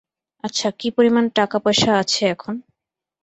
আচ্ছা 0.43 0.67
কি 0.79 0.87
পরিমান 0.91 1.25
টাকা 1.35 1.57
পয়সা 1.59 1.91
আছে 1.97 2.21
এখন? 2.27 2.55